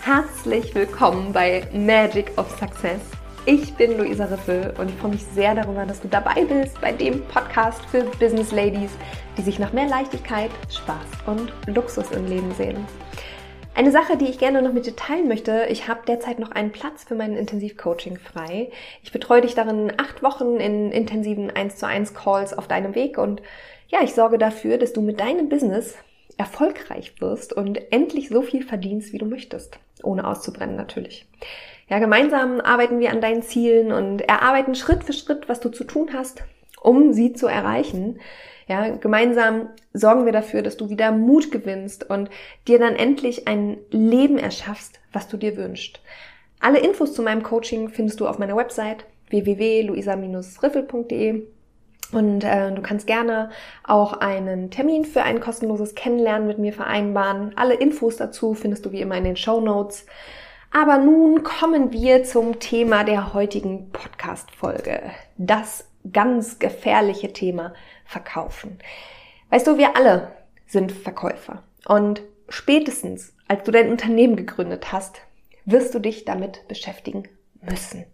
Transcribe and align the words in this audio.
Herzlich 0.00 0.74
willkommen 0.74 1.32
bei 1.32 1.66
Magic 1.72 2.32
of 2.36 2.50
Success. 2.58 3.00
Ich 3.46 3.74
bin 3.74 3.98
Luisa 3.98 4.26
Riffel 4.26 4.72
und 4.78 4.90
ich 4.90 4.96
freue 4.96 5.10
mich 5.12 5.24
sehr 5.34 5.54
darüber, 5.54 5.84
dass 5.84 6.00
du 6.00 6.08
dabei 6.08 6.44
bist 6.44 6.80
bei 6.80 6.92
dem 6.92 7.22
Podcast 7.26 7.84
für 7.86 8.04
Business 8.20 8.52
Ladies, 8.52 8.90
die 9.36 9.42
sich 9.42 9.58
nach 9.58 9.72
mehr 9.72 9.88
Leichtigkeit, 9.88 10.50
Spaß 10.70 11.06
und 11.26 11.52
Luxus 11.66 12.10
im 12.10 12.26
Leben 12.26 12.54
sehen. 12.54 12.86
Eine 13.76 13.90
Sache, 13.90 14.16
die 14.16 14.26
ich 14.26 14.38
gerne 14.38 14.62
noch 14.62 14.72
mit 14.72 14.86
dir 14.86 14.94
teilen 14.94 15.26
möchte, 15.26 15.66
ich 15.68 15.88
habe 15.88 16.06
derzeit 16.06 16.38
noch 16.38 16.52
einen 16.52 16.70
Platz 16.70 17.02
für 17.02 17.16
meinen 17.16 17.36
Intensivcoaching 17.36 18.18
frei. 18.18 18.70
Ich 19.02 19.10
betreue 19.10 19.40
dich 19.40 19.56
darin 19.56 19.92
acht 19.96 20.22
Wochen 20.22 20.60
in 20.60 20.92
intensiven 20.92 21.50
1 21.50 21.76
zu 21.76 21.86
1 21.86 22.14
Calls 22.14 22.56
auf 22.56 22.68
deinem 22.68 22.94
Weg 22.94 23.18
und 23.18 23.42
ja, 23.88 23.98
ich 24.02 24.14
sorge 24.14 24.38
dafür, 24.38 24.78
dass 24.78 24.92
du 24.92 25.00
mit 25.00 25.18
deinem 25.18 25.48
Business 25.48 25.96
erfolgreich 26.36 27.20
wirst 27.20 27.52
und 27.52 27.92
endlich 27.92 28.28
so 28.28 28.42
viel 28.42 28.62
verdienst, 28.64 29.12
wie 29.12 29.18
du 29.18 29.26
möchtest. 29.26 29.80
Ohne 30.04 30.26
auszubrennen 30.26 30.76
natürlich. 30.76 31.26
Ja, 31.88 31.98
gemeinsam 31.98 32.60
arbeiten 32.60 33.00
wir 33.00 33.10
an 33.10 33.20
deinen 33.20 33.42
Zielen 33.42 33.90
und 33.90 34.20
erarbeiten 34.20 34.76
Schritt 34.76 35.02
für 35.02 35.12
Schritt, 35.12 35.48
was 35.48 35.58
du 35.58 35.68
zu 35.68 35.82
tun 35.82 36.10
hast, 36.12 36.44
um 36.80 37.12
sie 37.12 37.32
zu 37.32 37.48
erreichen. 37.48 38.20
Ja, 38.66 38.88
gemeinsam 38.96 39.68
sorgen 39.92 40.24
wir 40.24 40.32
dafür, 40.32 40.62
dass 40.62 40.76
du 40.76 40.90
wieder 40.90 41.12
Mut 41.12 41.52
gewinnst 41.52 42.08
und 42.08 42.30
dir 42.66 42.78
dann 42.78 42.96
endlich 42.96 43.46
ein 43.46 43.76
Leben 43.90 44.38
erschaffst, 44.38 45.00
was 45.12 45.28
du 45.28 45.36
dir 45.36 45.56
wünschst. 45.56 46.00
Alle 46.60 46.78
Infos 46.78 47.12
zu 47.12 47.22
meinem 47.22 47.42
Coaching 47.42 47.90
findest 47.90 48.20
du 48.20 48.26
auf 48.26 48.38
meiner 48.38 48.56
Website 48.56 49.04
www.luisa-riffel.de 49.28 51.42
und 52.12 52.44
äh, 52.44 52.72
du 52.72 52.80
kannst 52.80 53.06
gerne 53.06 53.50
auch 53.82 54.14
einen 54.14 54.70
Termin 54.70 55.04
für 55.04 55.22
ein 55.22 55.40
kostenloses 55.40 55.94
Kennenlernen 55.94 56.46
mit 56.46 56.58
mir 56.58 56.72
vereinbaren. 56.72 57.52
Alle 57.56 57.74
Infos 57.74 58.16
dazu 58.16 58.54
findest 58.54 58.86
du 58.86 58.92
wie 58.92 59.00
immer 59.00 59.16
in 59.16 59.24
den 59.24 59.36
Show 59.36 59.60
Notes. 59.60 60.06
Aber 60.70 60.98
nun 60.98 61.42
kommen 61.42 61.92
wir 61.92 62.24
zum 62.24 62.60
Thema 62.60 63.04
der 63.04 63.34
heutigen 63.34 63.90
Podcast-Folge. 63.90 65.02
Das 65.36 65.88
ganz 66.12 66.58
gefährliche 66.58 67.32
Thema 67.32 67.72
verkaufen. 68.04 68.78
Weißt 69.50 69.66
du, 69.66 69.78
wir 69.78 69.96
alle 69.96 70.32
sind 70.66 70.92
Verkäufer. 70.92 71.62
Und 71.86 72.22
spätestens, 72.48 73.34
als 73.48 73.64
du 73.64 73.70
dein 73.70 73.90
Unternehmen 73.90 74.36
gegründet 74.36 74.92
hast, 74.92 75.20
wirst 75.64 75.94
du 75.94 75.98
dich 75.98 76.24
damit 76.24 76.66
beschäftigen 76.68 77.24
müssen. 77.62 78.04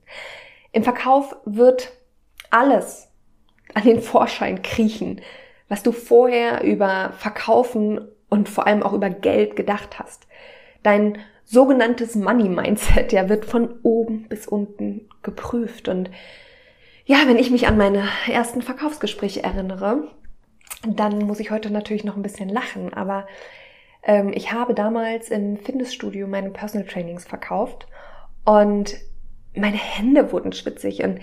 Im 0.73 0.85
Verkauf 0.85 1.37
wird 1.45 1.93
alles 2.51 3.09
an 3.75 3.85
den 3.85 4.03
Vorschein 4.03 4.63
kriechen, 4.63 5.21
was 5.69 5.83
du 5.83 5.93
vorher 5.93 6.63
über 6.65 7.13
Verkaufen 7.19 8.09
und 8.29 8.49
vor 8.49 8.67
allem 8.67 8.83
auch 8.83 8.93
über 8.93 9.11
Geld 9.11 9.57
gedacht 9.57 9.99
hast. 9.99 10.27
Dein 10.83 11.19
sogenanntes 11.45 12.15
Money 12.15 12.49
Mindset, 12.49 13.13
ja, 13.13 13.29
wird 13.29 13.45
von 13.45 13.81
oben 13.83 14.29
bis 14.29 14.47
unten 14.47 15.09
geprüft 15.23 15.89
und 15.89 16.11
ja, 17.11 17.27
wenn 17.27 17.41
ich 17.41 17.51
mich 17.51 17.67
an 17.67 17.77
meine 17.77 18.05
ersten 18.31 18.63
Verkaufsgespräche 18.63 19.43
erinnere, 19.43 20.05
dann 20.87 21.19
muss 21.27 21.41
ich 21.41 21.51
heute 21.51 21.69
natürlich 21.73 22.05
noch 22.05 22.15
ein 22.15 22.23
bisschen 22.23 22.49
lachen, 22.49 22.95
aber 22.95 23.27
ähm, 24.05 24.31
ich 24.33 24.53
habe 24.53 24.75
damals 24.75 25.29
im 25.29 25.57
Fitnessstudio 25.57 26.29
meine 26.29 26.51
Personal 26.51 26.87
Trainings 26.87 27.25
verkauft 27.25 27.89
und 28.45 28.95
meine 29.57 29.77
Hände 29.77 30.31
wurden 30.31 30.53
schwitzig 30.53 31.03
und 31.03 31.19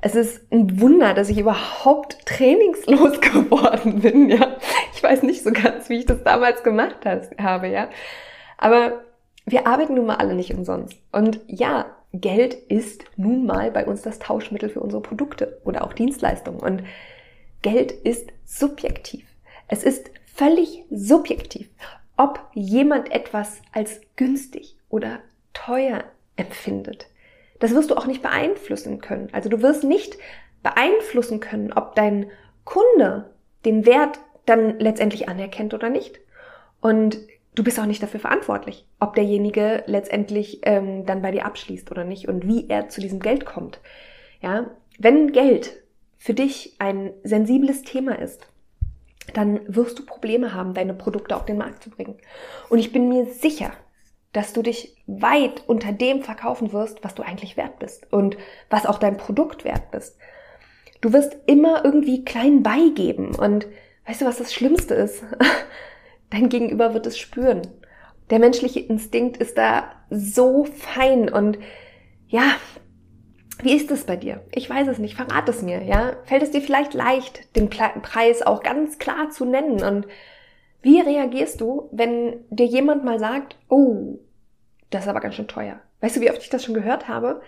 es 0.00 0.14
ist 0.14 0.50
ein 0.50 0.80
Wunder, 0.80 1.12
dass 1.12 1.28
ich 1.28 1.38
überhaupt 1.38 2.24
trainingslos 2.24 3.20
geworden 3.20 4.00
bin, 4.00 4.30
ja. 4.30 4.56
Ich 4.94 5.02
weiß 5.02 5.22
nicht 5.22 5.42
so 5.42 5.52
ganz, 5.52 5.90
wie 5.90 5.98
ich 5.98 6.06
das 6.06 6.24
damals 6.24 6.62
gemacht 6.62 7.04
habe, 7.38 7.68
ja. 7.68 7.90
Aber 8.56 9.02
wir 9.44 9.66
arbeiten 9.66 9.96
nun 9.96 10.06
mal 10.06 10.16
alle 10.16 10.34
nicht 10.34 10.54
umsonst. 10.54 10.98
Und 11.12 11.40
ja, 11.46 11.95
Geld 12.20 12.54
ist 12.54 13.04
nun 13.16 13.46
mal 13.46 13.70
bei 13.70 13.86
uns 13.86 14.02
das 14.02 14.18
Tauschmittel 14.18 14.68
für 14.68 14.80
unsere 14.80 15.02
Produkte 15.02 15.60
oder 15.64 15.84
auch 15.84 15.92
Dienstleistungen. 15.92 16.60
Und 16.60 16.82
Geld 17.62 17.92
ist 17.92 18.30
subjektiv. 18.44 19.26
Es 19.68 19.82
ist 19.82 20.10
völlig 20.34 20.84
subjektiv, 20.90 21.68
ob 22.16 22.40
jemand 22.52 23.10
etwas 23.10 23.60
als 23.72 24.00
günstig 24.16 24.76
oder 24.88 25.20
teuer 25.52 26.04
empfindet. 26.36 27.08
Das 27.58 27.74
wirst 27.74 27.90
du 27.90 27.96
auch 27.96 28.06
nicht 28.06 28.22
beeinflussen 28.22 29.00
können. 29.00 29.28
Also 29.32 29.48
du 29.48 29.62
wirst 29.62 29.84
nicht 29.84 30.16
beeinflussen 30.62 31.40
können, 31.40 31.72
ob 31.72 31.94
dein 31.94 32.30
Kunde 32.64 33.30
den 33.64 33.86
Wert 33.86 34.18
dann 34.44 34.78
letztendlich 34.78 35.28
anerkennt 35.28 35.74
oder 35.74 35.88
nicht. 35.88 36.20
Und 36.80 37.18
du 37.56 37.64
bist 37.64 37.80
auch 37.80 37.86
nicht 37.86 38.02
dafür 38.02 38.20
verantwortlich, 38.20 38.86
ob 39.00 39.14
derjenige 39.14 39.82
letztendlich 39.86 40.60
ähm, 40.62 41.04
dann 41.04 41.22
bei 41.22 41.32
dir 41.32 41.44
abschließt 41.44 41.90
oder 41.90 42.04
nicht 42.04 42.28
und 42.28 42.46
wie 42.46 42.68
er 42.68 42.88
zu 42.88 43.00
diesem 43.00 43.18
Geld 43.18 43.44
kommt. 43.44 43.80
Ja, 44.40 44.70
wenn 44.98 45.32
Geld 45.32 45.82
für 46.18 46.34
dich 46.34 46.76
ein 46.78 47.12
sensibles 47.24 47.82
Thema 47.82 48.18
ist, 48.18 48.46
dann 49.34 49.60
wirst 49.66 49.98
du 49.98 50.06
Probleme 50.06 50.54
haben, 50.54 50.74
deine 50.74 50.94
Produkte 50.94 51.34
auf 51.34 51.46
den 51.46 51.58
Markt 51.58 51.82
zu 51.82 51.90
bringen. 51.90 52.16
Und 52.68 52.78
ich 52.78 52.92
bin 52.92 53.08
mir 53.08 53.26
sicher, 53.26 53.72
dass 54.32 54.52
du 54.52 54.62
dich 54.62 54.96
weit 55.06 55.64
unter 55.66 55.92
dem 55.92 56.22
verkaufen 56.22 56.72
wirst, 56.72 57.02
was 57.02 57.14
du 57.14 57.22
eigentlich 57.22 57.56
wert 57.56 57.78
bist 57.78 58.12
und 58.12 58.36
was 58.68 58.86
auch 58.86 58.98
dein 58.98 59.16
Produkt 59.16 59.64
wert 59.64 59.90
bist. 59.90 60.18
Du 61.00 61.12
wirst 61.12 61.36
immer 61.46 61.84
irgendwie 61.84 62.24
klein 62.24 62.62
beigeben 62.62 63.34
und 63.34 63.66
weißt 64.06 64.20
du, 64.20 64.26
was 64.26 64.38
das 64.38 64.52
Schlimmste 64.52 64.94
ist? 64.94 65.24
dein 66.30 66.48
Gegenüber 66.48 66.94
wird 66.94 67.06
es 67.06 67.18
spüren. 67.18 67.62
Der 68.30 68.38
menschliche 68.38 68.80
Instinkt 68.80 69.36
ist 69.36 69.56
da 69.56 69.92
so 70.10 70.64
fein 70.64 71.28
und 71.28 71.58
ja, 72.28 72.42
wie 73.62 73.74
ist 73.74 73.90
es 73.90 74.04
bei 74.04 74.16
dir? 74.16 74.42
Ich 74.52 74.68
weiß 74.68 74.88
es 74.88 74.98
nicht, 74.98 75.14
verrat 75.14 75.48
es 75.48 75.62
mir, 75.62 75.82
ja? 75.82 76.16
Fällt 76.24 76.42
es 76.42 76.50
dir 76.50 76.60
vielleicht 76.60 76.92
leicht, 76.92 77.56
den 77.56 77.70
Preis 77.70 78.42
auch 78.42 78.62
ganz 78.62 78.98
klar 78.98 79.30
zu 79.30 79.44
nennen 79.44 79.82
und 79.82 80.06
wie 80.82 81.00
reagierst 81.00 81.60
du, 81.60 81.88
wenn 81.92 82.44
dir 82.50 82.66
jemand 82.66 83.04
mal 83.04 83.18
sagt, 83.18 83.56
oh, 83.68 84.18
das 84.90 85.02
ist 85.02 85.08
aber 85.08 85.20
ganz 85.20 85.34
schön 85.34 85.48
teuer. 85.48 85.80
Weißt 86.00 86.16
du, 86.16 86.20
wie 86.20 86.30
oft 86.30 86.42
ich 86.42 86.50
das 86.50 86.64
schon 86.64 86.74
gehört 86.74 87.08
habe? 87.08 87.40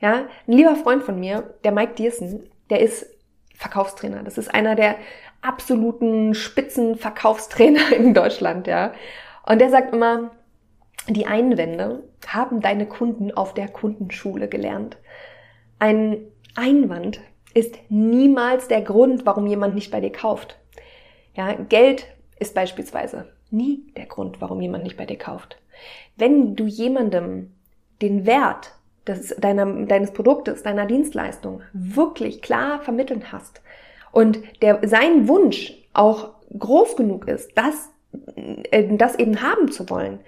Ja, 0.00 0.26
ein 0.46 0.52
lieber 0.52 0.76
Freund 0.76 1.02
von 1.02 1.18
mir, 1.18 1.54
der 1.64 1.72
Mike 1.72 1.94
Diersen, 1.94 2.50
der 2.70 2.80
ist 2.80 3.06
Verkaufstrainer. 3.56 4.22
Das 4.22 4.36
ist 4.38 4.52
einer 4.52 4.74
der 4.74 4.96
absoluten 5.44 6.34
Spitzenverkaufstrainer 6.34 7.92
in 7.96 8.14
Deutschland, 8.14 8.66
ja. 8.66 8.92
Und 9.46 9.60
der 9.60 9.70
sagt 9.70 9.94
immer, 9.94 10.30
die 11.08 11.26
Einwände 11.26 12.02
haben 12.26 12.60
deine 12.60 12.86
Kunden 12.86 13.30
auf 13.32 13.52
der 13.52 13.68
Kundenschule 13.68 14.48
gelernt. 14.48 14.96
Ein 15.78 16.18
Einwand 16.54 17.20
ist 17.52 17.76
niemals 17.88 18.68
der 18.68 18.80
Grund, 18.80 19.26
warum 19.26 19.46
jemand 19.46 19.74
nicht 19.74 19.90
bei 19.90 20.00
dir 20.00 20.12
kauft. 20.12 20.58
Ja, 21.34 21.52
Geld 21.52 22.06
ist 22.38 22.54
beispielsweise 22.54 23.28
nie 23.50 23.92
der 23.96 24.06
Grund, 24.06 24.40
warum 24.40 24.60
jemand 24.60 24.84
nicht 24.84 24.96
bei 24.96 25.06
dir 25.06 25.18
kauft. 25.18 25.58
Wenn 26.16 26.56
du 26.56 26.64
jemandem 26.64 27.52
den 28.00 28.26
Wert 28.26 28.72
des, 29.06 29.34
deiner, 29.38 29.66
deines 29.86 30.12
Produktes, 30.12 30.62
deiner 30.62 30.86
Dienstleistung 30.86 31.62
wirklich 31.72 32.40
klar 32.40 32.80
vermitteln 32.80 33.30
hast 33.30 33.60
und 34.14 34.38
der, 34.62 34.80
sein 34.84 35.26
Wunsch 35.26 35.74
auch 35.92 36.34
groß 36.56 36.94
genug 36.96 37.26
ist, 37.26 37.50
das, 37.56 37.90
äh, 38.70 38.96
das 38.96 39.16
eben 39.16 39.42
haben 39.42 39.72
zu 39.72 39.90
wollen, 39.90 40.20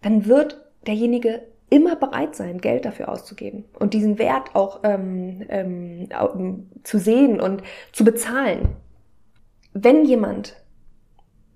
dann 0.00 0.26
wird 0.26 0.64
derjenige 0.86 1.42
immer 1.68 1.96
bereit 1.96 2.36
sein, 2.36 2.60
Geld 2.60 2.84
dafür 2.84 3.08
auszugeben 3.08 3.64
und 3.78 3.94
diesen 3.94 4.20
Wert 4.20 4.54
auch 4.54 4.80
ähm, 4.84 5.44
ähm, 5.48 6.70
zu 6.84 6.98
sehen 6.98 7.40
und 7.40 7.64
zu 7.90 8.04
bezahlen. 8.04 8.76
Wenn 9.72 10.04
jemand 10.04 10.54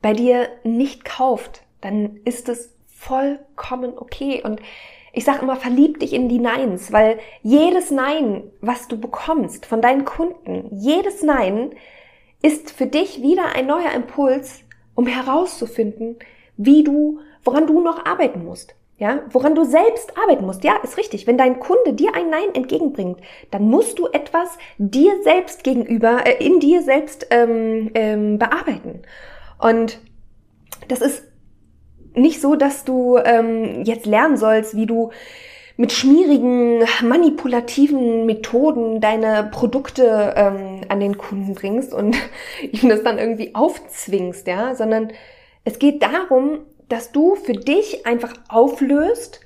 bei 0.02 0.12
dir 0.12 0.48
nicht 0.64 1.04
kauft, 1.04 1.62
dann 1.80 2.16
ist 2.24 2.48
es 2.48 2.74
vollkommen 2.88 3.96
okay. 3.96 4.42
Und 4.42 4.60
ich 5.12 5.24
sage 5.24 5.42
immer, 5.42 5.56
verlieb 5.56 6.00
dich 6.00 6.12
in 6.12 6.28
die 6.28 6.38
Neins, 6.38 6.92
weil 6.92 7.18
jedes 7.42 7.90
Nein, 7.90 8.44
was 8.60 8.88
du 8.88 8.98
bekommst 8.98 9.66
von 9.66 9.82
deinen 9.82 10.04
Kunden, 10.04 10.68
jedes 10.72 11.22
Nein 11.22 11.70
ist 12.42 12.70
für 12.70 12.86
dich 12.86 13.22
wieder 13.22 13.54
ein 13.54 13.66
neuer 13.66 13.92
Impuls, 13.94 14.60
um 14.94 15.06
herauszufinden, 15.06 16.16
wie 16.56 16.84
du, 16.84 17.20
woran 17.44 17.66
du 17.66 17.80
noch 17.80 18.04
arbeiten 18.06 18.44
musst. 18.44 18.74
Ja, 18.98 19.22
woran 19.30 19.54
du 19.54 19.64
selbst 19.64 20.18
arbeiten 20.18 20.44
musst. 20.44 20.62
Ja, 20.62 20.76
ist 20.82 20.98
richtig. 20.98 21.26
Wenn 21.26 21.38
dein 21.38 21.58
Kunde 21.58 21.94
dir 21.94 22.14
ein 22.14 22.28
Nein 22.28 22.54
entgegenbringt, 22.54 23.18
dann 23.50 23.62
musst 23.62 23.98
du 23.98 24.08
etwas 24.08 24.58
dir 24.76 25.22
selbst 25.22 25.64
gegenüber, 25.64 26.26
äh, 26.26 26.44
in 26.44 26.60
dir 26.60 26.82
selbst 26.82 27.26
ähm, 27.30 27.90
ähm, 27.94 28.38
bearbeiten. 28.38 29.00
Und 29.58 30.00
das 30.88 31.00
ist 31.00 31.29
nicht 32.14 32.40
so, 32.40 32.56
dass 32.56 32.84
du 32.84 33.18
ähm, 33.18 33.84
jetzt 33.84 34.06
lernen 34.06 34.36
sollst, 34.36 34.76
wie 34.76 34.86
du 34.86 35.10
mit 35.76 35.92
schmierigen, 35.92 36.84
manipulativen 37.02 38.26
Methoden 38.26 39.00
deine 39.00 39.48
Produkte 39.50 40.34
ähm, 40.36 40.82
an 40.88 41.00
den 41.00 41.16
Kunden 41.16 41.54
bringst 41.54 41.94
und 41.94 42.16
ihm 42.60 42.88
das 42.88 43.02
dann 43.02 43.18
irgendwie 43.18 43.54
aufzwingst, 43.54 44.46
ja, 44.46 44.74
sondern 44.74 45.10
es 45.64 45.78
geht 45.78 46.02
darum, 46.02 46.58
dass 46.90 47.12
du 47.12 47.34
für 47.34 47.54
dich 47.54 48.04
einfach 48.04 48.34
auflöst, 48.48 49.40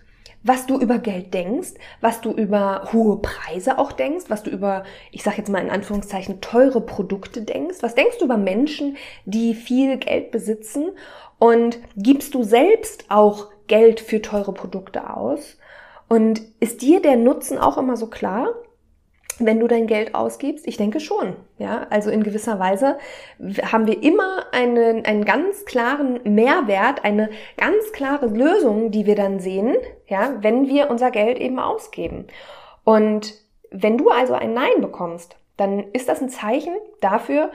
was 0.45 0.67
du 0.67 0.79
über 0.79 0.99
Geld 0.99 1.33
denkst, 1.33 1.71
was 2.01 2.21
du 2.21 2.31
über 2.33 2.89
hohe 2.93 3.17
Preise 3.17 3.79
auch 3.79 3.93
denkst, 3.93 4.27
was 4.29 4.43
du 4.43 4.51
über, 4.51 4.85
ich 5.11 5.23
sage 5.23 5.39
jetzt 5.39 5.49
mal 5.49 5.63
in 5.63 5.71
Anführungszeichen, 5.71 6.41
teure 6.43 6.83
Produkte 6.83 7.43
denkst, 7.43 7.79
was 7.81 7.95
denkst 7.95 8.19
du 8.19 8.27
über 8.27 8.37
Menschen, 8.37 8.97
die 9.25 9.55
viel 9.55 9.97
Geld 9.97 10.31
besitzen 10.31 10.91
und 11.39 11.79
gibst 11.97 12.35
du 12.35 12.43
selbst 12.43 13.11
auch 13.11 13.49
Geld 13.67 14.01
für 14.01 14.23
teure 14.23 14.53
Produkte 14.53 15.15
aus? 15.15 15.59
Und 16.09 16.43
ist 16.61 16.83
dir 16.83 17.01
der 17.01 17.17
Nutzen 17.17 17.59
auch 17.59 17.79
immer 17.79 17.97
so 17.97 18.09
klar? 18.09 18.55
wenn 19.39 19.61
du 19.61 19.67
dein 19.67 19.87
Geld 19.87 20.15
ausgibst? 20.15 20.67
Ich 20.67 20.77
denke 20.77 21.01
schon. 21.01 21.37
Ja, 21.59 21.87
also 21.91 22.11
in 22.11 22.23
gewisser 22.23 22.59
Weise 22.59 22.99
haben 23.63 23.87
wir 23.87 24.03
immer 24.03 24.47
einen, 24.53 25.05
einen 25.05 25.25
ganz 25.25 25.65
klaren 25.65 26.21
Mehrwert, 26.25 27.05
eine 27.05 27.31
ganz 27.57 27.93
klare 27.93 28.27
Lösung, 28.27 28.91
die 28.91 29.07
wir 29.07 29.17
dann 29.17 29.41
sehen, 29.41 29.77
ja, 30.07 30.35
wenn 30.41 30.69
wir 30.69 30.91
unser 30.91 31.11
Geld 31.11 31.39
eben 31.39 31.59
ausgeben. 31.59 32.27
Und 32.85 33.35
wenn 33.71 33.99
du 33.99 34.11
also 34.11 34.35
ein 34.35 34.55
Nein 34.55 34.81
bekommst, 34.81 35.37
dann 35.57 35.91
ist 35.93 36.09
das 36.09 36.21
ein 36.21 36.29
Zeichen 36.29 36.75
dafür, 37.01 37.51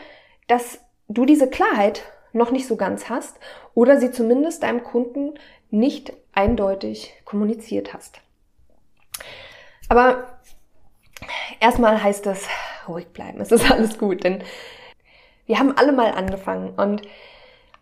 dass 0.47 0.79
du 1.07 1.25
diese 1.25 1.49
Klarheit 1.49 2.03
noch 2.31 2.51
nicht 2.51 2.67
so 2.67 2.75
ganz 2.75 3.09
hast 3.09 3.39
oder 3.79 3.97
sie 3.97 4.11
zumindest 4.11 4.63
deinem 4.63 4.83
Kunden 4.83 5.35
nicht 5.69 6.11
eindeutig 6.33 7.13
kommuniziert 7.23 7.93
hast. 7.93 8.19
Aber 9.87 10.41
erstmal 11.61 12.03
heißt 12.03 12.27
es 12.27 12.45
ruhig 12.89 13.07
bleiben. 13.13 13.39
Es 13.39 13.53
ist 13.53 13.71
alles 13.71 13.97
gut, 13.97 14.25
denn 14.25 14.43
wir 15.45 15.59
haben 15.59 15.77
alle 15.77 15.93
mal 15.93 16.11
angefangen 16.11 16.71
und 16.71 17.03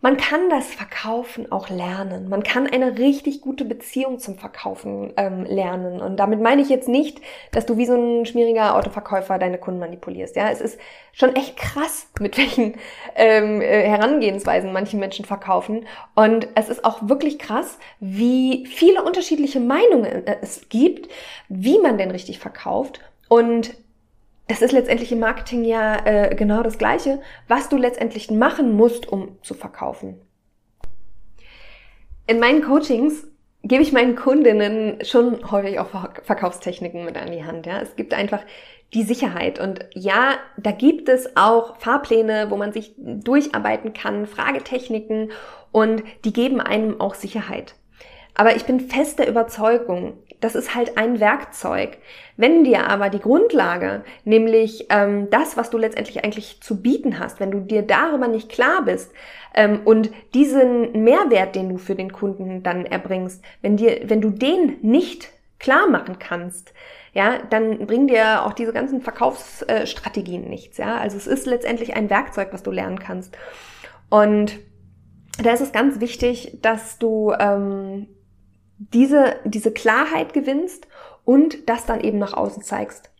man 0.00 0.16
kann 0.16 0.48
das 0.48 0.66
Verkaufen 0.68 1.50
auch 1.50 1.70
lernen. 1.70 2.28
Man 2.28 2.44
kann 2.44 2.68
eine 2.68 2.98
richtig 2.98 3.40
gute 3.40 3.64
Beziehung 3.64 4.20
zum 4.20 4.38
Verkaufen 4.38 5.12
ähm, 5.16 5.44
lernen. 5.44 6.00
Und 6.00 6.18
damit 6.18 6.40
meine 6.40 6.62
ich 6.62 6.68
jetzt 6.68 6.88
nicht, 6.88 7.20
dass 7.50 7.66
du 7.66 7.78
wie 7.78 7.86
so 7.86 7.94
ein 7.94 8.24
schmieriger 8.24 8.76
Autoverkäufer 8.76 9.38
deine 9.38 9.58
Kunden 9.58 9.80
manipulierst. 9.80 10.36
Ja, 10.36 10.50
es 10.50 10.60
ist 10.60 10.78
schon 11.12 11.34
echt 11.34 11.56
krass, 11.56 12.06
mit 12.20 12.38
welchen 12.38 12.76
ähm, 13.16 13.60
äh, 13.60 13.88
Herangehensweisen 13.88 14.72
manche 14.72 14.96
Menschen 14.96 15.24
verkaufen. 15.24 15.84
Und 16.14 16.46
es 16.54 16.68
ist 16.68 16.84
auch 16.84 17.08
wirklich 17.08 17.40
krass, 17.40 17.78
wie 17.98 18.66
viele 18.66 19.02
unterschiedliche 19.02 19.58
Meinungen 19.58 20.24
es 20.42 20.68
gibt, 20.68 21.08
wie 21.48 21.80
man 21.80 21.98
denn 21.98 22.12
richtig 22.12 22.38
verkauft 22.38 23.00
und 23.28 23.74
das 24.48 24.62
ist 24.62 24.72
letztendlich 24.72 25.12
im 25.12 25.20
Marketing 25.20 25.64
ja 25.64 26.04
äh, 26.04 26.34
genau 26.34 26.62
das 26.62 26.78
Gleiche, 26.78 27.20
was 27.46 27.68
du 27.68 27.76
letztendlich 27.76 28.30
machen 28.30 28.74
musst, 28.74 29.06
um 29.06 29.38
zu 29.42 29.54
verkaufen. 29.54 30.20
In 32.26 32.40
meinen 32.40 32.62
Coachings 32.62 33.26
gebe 33.62 33.82
ich 33.82 33.92
meinen 33.92 34.16
Kundinnen 34.16 35.04
schon 35.04 35.50
häufig 35.50 35.78
auch 35.78 35.88
Verkaufstechniken 36.22 37.04
mit 37.04 37.16
an 37.16 37.30
die 37.30 37.44
Hand. 37.44 37.66
Ja, 37.66 37.80
es 37.80 37.96
gibt 37.96 38.14
einfach 38.14 38.40
die 38.94 39.02
Sicherheit 39.02 39.60
und 39.60 39.80
ja, 39.94 40.36
da 40.56 40.70
gibt 40.70 41.10
es 41.10 41.36
auch 41.36 41.76
Fahrpläne, 41.76 42.46
wo 42.50 42.56
man 42.56 42.72
sich 42.72 42.94
durcharbeiten 42.96 43.92
kann, 43.92 44.26
Fragetechniken 44.26 45.30
und 45.72 46.02
die 46.24 46.32
geben 46.32 46.60
einem 46.60 47.00
auch 47.00 47.14
Sicherheit. 47.14 47.74
Aber 48.34 48.56
ich 48.56 48.64
bin 48.64 48.80
fest 48.80 49.18
der 49.18 49.28
Überzeugung, 49.28 50.18
das 50.40 50.54
ist 50.54 50.74
halt 50.74 50.96
ein 50.96 51.20
Werkzeug. 51.20 51.98
Wenn 52.36 52.64
dir 52.64 52.88
aber 52.88 53.10
die 53.10 53.18
Grundlage, 53.18 54.04
nämlich 54.24 54.86
ähm, 54.90 55.28
das, 55.30 55.56
was 55.56 55.70
du 55.70 55.78
letztendlich 55.78 56.24
eigentlich 56.24 56.60
zu 56.60 56.80
bieten 56.80 57.18
hast, 57.18 57.40
wenn 57.40 57.50
du 57.50 57.60
dir 57.60 57.82
darüber 57.82 58.28
nicht 58.28 58.48
klar 58.48 58.84
bist 58.84 59.12
ähm, 59.54 59.80
und 59.84 60.10
diesen 60.34 61.02
Mehrwert, 61.02 61.56
den 61.56 61.68
du 61.68 61.78
für 61.78 61.94
den 61.94 62.12
Kunden 62.12 62.62
dann 62.62 62.86
erbringst, 62.86 63.42
wenn 63.62 63.76
dir, 63.76 64.02
wenn 64.04 64.20
du 64.20 64.30
den 64.30 64.76
nicht 64.82 65.30
klar 65.58 65.88
machen 65.88 66.18
kannst, 66.20 66.72
ja, 67.12 67.38
dann 67.50 67.86
bringen 67.86 68.06
dir 68.06 68.44
auch 68.44 68.52
diese 68.52 68.72
ganzen 68.72 69.00
Verkaufsstrategien 69.00 70.48
nichts, 70.48 70.78
ja. 70.78 70.98
Also 70.98 71.16
es 71.16 71.26
ist 71.26 71.46
letztendlich 71.46 71.96
ein 71.96 72.10
Werkzeug, 72.10 72.48
was 72.52 72.62
du 72.62 72.70
lernen 72.70 73.00
kannst. 73.00 73.36
Und 74.08 74.58
da 75.42 75.52
ist 75.52 75.60
es 75.60 75.72
ganz 75.72 76.00
wichtig, 76.00 76.58
dass 76.62 76.98
du 76.98 77.32
ähm, 77.38 78.06
diese, 78.78 79.36
diese 79.44 79.72
Klarheit 79.72 80.32
gewinnst 80.32 80.86
und 81.24 81.68
das 81.68 81.86
dann 81.86 82.00
eben 82.00 82.18
nach 82.18 82.32
außen 82.32 82.62
zeigst. 82.62 83.10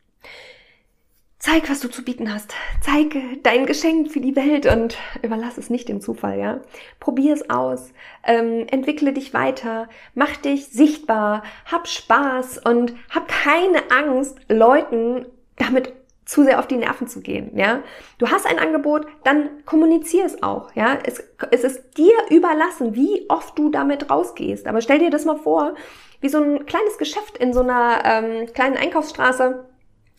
Zeig, 1.41 1.71
was 1.71 1.79
du 1.79 1.89
zu 1.89 2.03
bieten 2.03 2.35
hast. 2.35 2.53
Zeig 2.81 3.17
dein 3.45 3.67
Geschenk 3.67 4.11
für 4.11 4.21
die 4.21 4.35
Welt 4.35 4.67
und 4.67 4.99
überlass 5.23 5.57
es 5.57 5.71
nicht 5.71 5.89
dem 5.89 6.01
Zufall, 6.01 6.39
ja. 6.39 6.61
Probier 6.99 7.33
es 7.33 7.49
aus, 7.49 7.93
ähm, 8.25 8.67
entwickle 8.69 9.13
dich 9.13 9.35
weiter, 9.35 9.89
mach 10.15 10.37
dich 10.37 10.67
sichtbar, 10.67 11.45
hab 11.65 11.87
Spaß 11.87 12.59
und 12.59 12.93
hab 13.11 13.29
keine 13.29 13.89
Angst, 13.91 14.37
Leuten 14.49 15.27
damit 15.57 15.93
zu 16.29 16.45
sehr 16.45 16.59
auf 16.59 16.67
die 16.67 16.77
Nerven 16.77 17.09
zu 17.09 17.23
gehen, 17.23 17.57
ja. 17.57 17.83
Du 18.19 18.29
hast 18.29 18.47
ein 18.47 18.59
Angebot, 18.59 19.07
dann 19.25 19.65
kommunizier 19.65 20.27
es 20.27 20.43
auch, 20.43 20.71
ja. 20.75 20.99
Es, 21.03 21.25
es 21.51 21.65
ist 21.65 21.97
dir 21.97 22.13
überlassen, 22.29 22.95
wie 22.95 23.25
oft 23.31 23.59
du 23.59 23.71
damit 23.71 24.11
rausgehst. 24.11 24.67
Aber 24.67 24.83
stell 24.83 24.99
dir 24.99 25.09
das 25.09 25.25
mal 25.25 25.39
vor, 25.39 25.75
wie 26.21 26.29
so 26.29 26.39
ein 26.39 26.67
kleines 26.67 26.99
Geschäft 26.99 27.39
in 27.39 27.55
so 27.55 27.61
einer 27.61 28.03
ähm, 28.05 28.47
kleinen 28.53 28.77
Einkaufsstraße, 28.77 29.65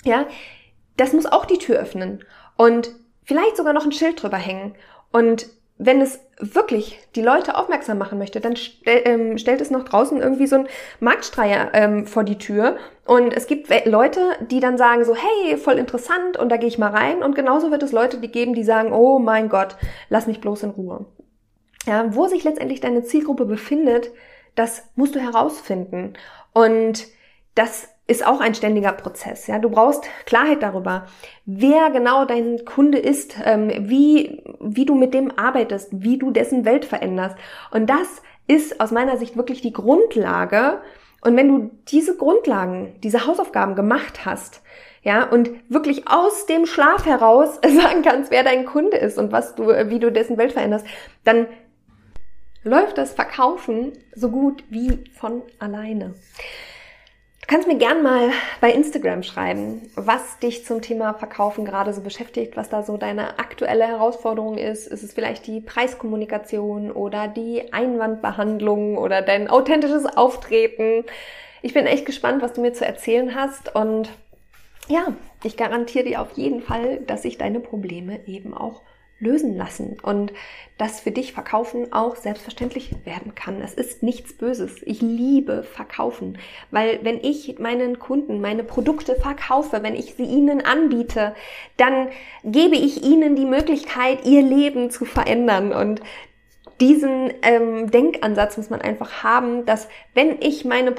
ja. 0.04 0.26
Das 0.98 1.14
muss 1.14 1.28
auch 1.28 1.46
die 1.46 1.60
Tür 1.60 1.78
öffnen 1.78 2.26
und 2.58 2.92
vielleicht 3.24 3.56
sogar 3.56 3.74
noch 3.74 3.86
ein 3.86 3.92
Schild 3.92 4.22
drüber 4.22 4.38
hängen 4.38 4.74
und 5.12 5.48
wenn 5.82 6.02
es 6.02 6.20
wirklich 6.40 7.00
die 7.16 7.22
Leute 7.22 7.56
aufmerksam 7.58 7.98
machen 7.98 8.18
möchte, 8.18 8.42
dann 8.42 8.58
stell, 8.58 9.02
ähm, 9.06 9.38
stellt 9.38 9.62
es 9.62 9.72
noch 9.72 9.86
draußen 9.86 10.22
irgendwie 10.22 10.46
so 10.46 10.58
ein 10.58 10.68
Marktstreier 11.00 11.72
ähm, 11.74 12.06
vor 12.06 12.26
die 12.26 12.38
Tür. 12.38 12.78
Und 13.06 13.34
es 13.34 13.48
gibt 13.48 13.70
Leute, 13.86 14.20
die 14.42 14.60
dann 14.60 14.78
sagen 14.78 15.06
so, 15.06 15.16
hey, 15.16 15.58
voll 15.58 15.76
interessant 15.76 16.36
und 16.36 16.50
da 16.50 16.58
gehe 16.58 16.68
ich 16.68 16.78
mal 16.78 16.92
rein. 16.92 17.24
Und 17.24 17.34
genauso 17.34 17.72
wird 17.72 17.82
es 17.82 17.94
Leute 17.94 18.18
die 18.18 18.30
geben, 18.30 18.54
die 18.54 18.66
sagen, 18.66 18.92
oh 18.92 19.20
mein 19.20 19.48
Gott, 19.48 19.78
lass 20.10 20.28
mich 20.28 20.42
bloß 20.42 20.64
in 20.64 20.72
Ruhe. 20.72 21.06
Ja, 21.86 22.14
wo 22.14 22.28
sich 22.28 22.44
letztendlich 22.44 22.82
deine 22.82 23.04
Zielgruppe 23.04 23.46
befindet, 23.46 24.12
das 24.56 24.84
musst 24.96 25.16
du 25.16 25.20
herausfinden. 25.22 26.14
Und 26.52 27.08
das 27.56 27.88
ist 28.10 28.26
auch 28.26 28.42
ein 28.42 28.56
ständiger 28.56 28.92
Prozess. 28.92 29.48
Ja, 29.48 29.60
du 29.60 29.70
brauchst 29.70 30.04
Klarheit 30.26 30.64
darüber, 30.64 31.06
wer 31.46 31.92
genau 31.92 32.26
dein 32.26 32.66
Kunde 32.66 32.98
ist, 32.98 33.36
ähm, 33.46 33.72
wie 33.88 34.44
wie 34.60 34.86
du 34.86 34.96
mit 34.96 35.14
dem 35.14 35.32
arbeitest, 35.38 35.90
wie 35.92 36.18
du 36.18 36.32
dessen 36.32 36.66
Welt 36.66 36.86
veränderst. 36.86 37.38
Und 37.72 37.90
das 37.90 38.22
ist 38.48 38.82
aus 38.82 38.92
meiner 38.92 39.18
Sicht 39.18 39.38
wirklich 39.38 39.62
die 39.62 39.74
Grundlage. 39.74 40.82
Und 41.22 41.36
wenn 41.36 41.48
du 41.48 41.72
diese 41.90 42.18
Grundlagen, 42.18 42.96
diese 43.04 43.28
Hausaufgaben 43.28 43.76
gemacht 43.76 44.26
hast, 44.26 44.62
ja, 45.04 45.24
und 45.24 45.52
wirklich 45.70 46.08
aus 46.08 46.46
dem 46.46 46.66
Schlaf 46.66 47.06
heraus 47.06 47.56
sagen 47.64 48.02
kannst, 48.04 48.32
wer 48.32 48.44
dein 48.44 48.66
Kunde 48.66 48.98
ist 48.98 49.18
und 49.18 49.32
was 49.32 49.56
du, 49.56 49.68
wie 49.68 50.00
du 50.00 50.12
dessen 50.12 50.38
Welt 50.38 50.54
veränderst, 50.54 50.86
dann 51.24 51.48
läuft 52.64 52.98
das 52.98 53.14
Verkaufen 53.14 53.94
so 54.16 54.30
gut 54.30 54.64
wie 54.70 55.04
von 55.14 55.44
alleine 55.60 56.16
kannst 57.50 57.68
mir 57.68 57.80
gern 57.80 58.04
mal 58.04 58.30
bei 58.62 58.72
Instagram 58.72 59.24
schreiben, 59.24 59.82
was 59.96 60.38
dich 60.38 60.66
zum 60.66 60.84
Thema 60.84 61.16
Verkaufen 61.16 61.66
gerade 61.66 61.94
so 61.94 62.02
beschäftigt, 62.02 62.56
was 62.56 62.70
da 62.70 62.84
so 62.84 62.96
deine 62.96 63.40
aktuelle 63.40 63.88
Herausforderung 63.88 64.60
ist. 64.60 64.86
Ist 64.86 65.02
es 65.02 65.14
vielleicht 65.14 65.48
die 65.48 65.60
Preiskommunikation 65.60 66.92
oder 66.92 67.28
die 67.28 67.74
Einwandbehandlung 67.74 69.00
oder 69.00 69.24
dein 69.24 69.50
authentisches 69.50 70.06
Auftreten? 70.06 71.06
Ich 71.64 71.74
bin 71.74 71.88
echt 71.88 72.06
gespannt, 72.06 72.44
was 72.44 72.54
du 72.54 72.62
mir 72.62 72.74
zu 72.74 72.86
erzählen 72.86 73.34
hast 73.34 73.76
und 73.76 74.10
ja, 74.88 75.14
ich 75.44 75.58
garantiere 75.58 76.06
dir 76.06 76.22
auf 76.22 76.34
jeden 76.34 76.62
Fall, 76.62 76.98
dass 76.98 77.24
sich 77.24 77.40
deine 77.40 77.60
Probleme 77.60 78.28
eben 78.28 78.54
auch 78.54 78.84
lösen 79.20 79.58
lassen 79.58 79.98
und 80.02 80.32
das 80.78 81.02
für 81.02 81.12
dich 81.12 81.34
Verkaufen 81.34 81.92
auch 81.92 82.16
selbstverständlich 82.16 82.92
werden 83.04 83.36
kann. 83.36 83.62
Es 83.62 83.74
ist 83.74 84.02
nichts 84.02 84.34
Böses. 84.34 84.78
Ich 84.84 85.02
liebe 85.02 85.64
Verkaufen, 85.64 86.38
weil 86.72 87.00
wenn 87.04 87.22
ich 87.22 87.60
meinen 87.60 88.00
Kunden 88.00 88.40
meine 88.40 88.64
Produkte 88.64 89.16
verkaufe, 89.16 89.84
wenn 89.84 89.96
ich 89.96 90.16
sie 90.16 90.24
ihnen 90.24 90.64
anbiete, 90.64 91.36
dann 91.76 92.08
gebe 92.46 92.76
ich 92.76 93.04
ihnen 93.04 93.36
die 93.36 93.46
Möglichkeit, 93.46 94.26
ihr 94.26 94.42
Leben 94.42 94.90
zu 94.90 95.04
verändern 95.04 95.74
und 95.74 96.02
diesen 96.80 97.34
ähm, 97.42 97.92
Denkansatz 97.92 98.56
muss 98.56 98.70
man 98.70 98.82
einfach 98.82 99.22
haben, 99.22 99.66
dass 99.66 99.90
wenn 100.14 100.42
ich 100.42 100.64
meine, 100.64 100.96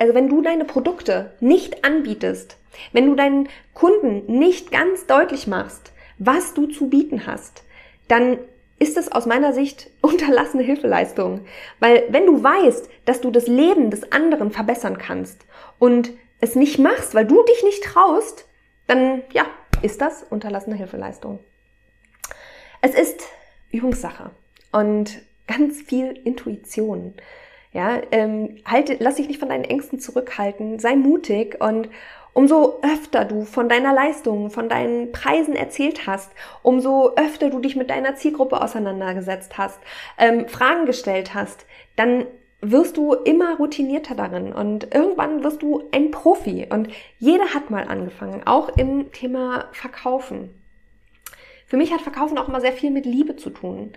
also 0.00 0.14
wenn 0.14 0.28
du 0.28 0.42
deine 0.42 0.64
Produkte 0.64 1.34
nicht 1.38 1.84
anbietest, 1.84 2.56
wenn 2.92 3.06
du 3.06 3.14
deinen 3.14 3.48
Kunden 3.74 4.38
nicht 4.38 4.72
ganz 4.72 5.06
deutlich 5.06 5.46
machst, 5.46 5.92
was 6.20 6.54
du 6.54 6.66
zu 6.66 6.88
bieten 6.88 7.26
hast, 7.26 7.64
dann 8.06 8.38
ist 8.78 8.96
es 8.96 9.10
aus 9.10 9.26
meiner 9.26 9.52
Sicht 9.52 9.90
unterlassene 10.02 10.62
Hilfeleistung. 10.62 11.46
Weil 11.80 12.04
wenn 12.10 12.26
du 12.26 12.42
weißt, 12.42 12.88
dass 13.06 13.20
du 13.20 13.30
das 13.32 13.48
Leben 13.48 13.90
des 13.90 14.12
anderen 14.12 14.52
verbessern 14.52 14.98
kannst 14.98 15.44
und 15.78 16.12
es 16.40 16.54
nicht 16.54 16.78
machst, 16.78 17.14
weil 17.14 17.26
du 17.26 17.42
dich 17.44 17.64
nicht 17.64 17.82
traust, 17.82 18.46
dann 18.86 19.22
ja, 19.32 19.46
ist 19.82 20.00
das 20.00 20.22
unterlassene 20.22 20.76
Hilfeleistung. 20.76 21.40
Es 22.82 22.94
ist 22.94 23.26
Übungssache 23.72 24.30
und 24.72 25.20
ganz 25.46 25.82
viel 25.82 26.18
Intuition. 26.24 27.14
Ja, 27.72 28.00
ähm, 28.10 28.56
halte, 28.64 28.96
lass 28.98 29.16
dich 29.16 29.28
nicht 29.28 29.38
von 29.38 29.48
deinen 29.48 29.64
Ängsten 29.64 30.00
zurückhalten, 30.00 30.80
sei 30.80 30.96
mutig 30.96 31.60
und 31.60 31.88
umso 32.32 32.80
öfter 32.82 33.24
du 33.24 33.44
von 33.44 33.68
deiner 33.68 33.92
Leistung, 33.92 34.50
von 34.50 34.68
deinen 34.68 35.12
Preisen 35.12 35.54
erzählt 35.54 36.06
hast, 36.06 36.32
umso 36.62 37.14
öfter 37.14 37.50
du 37.50 37.60
dich 37.60 37.76
mit 37.76 37.90
deiner 37.90 38.16
Zielgruppe 38.16 38.60
auseinandergesetzt 38.60 39.56
hast, 39.56 39.78
ähm, 40.18 40.48
Fragen 40.48 40.86
gestellt 40.86 41.34
hast, 41.34 41.64
dann 41.96 42.26
wirst 42.60 42.96
du 42.96 43.14
immer 43.14 43.56
routinierter 43.56 44.14
darin 44.14 44.52
und 44.52 44.92
irgendwann 44.94 45.42
wirst 45.44 45.62
du 45.62 45.88
ein 45.92 46.10
Profi 46.10 46.66
und 46.70 46.88
jeder 47.18 47.54
hat 47.54 47.70
mal 47.70 47.84
angefangen, 47.84 48.42
auch 48.46 48.76
im 48.76 49.12
Thema 49.12 49.66
Verkaufen. 49.72 50.50
Für 51.66 51.76
mich 51.76 51.92
hat 51.92 52.02
Verkaufen 52.02 52.36
auch 52.36 52.48
immer 52.48 52.60
sehr 52.60 52.72
viel 52.72 52.90
mit 52.90 53.06
Liebe 53.06 53.36
zu 53.36 53.50
tun. 53.50 53.92